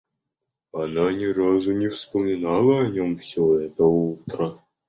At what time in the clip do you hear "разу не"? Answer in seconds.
1.25-1.87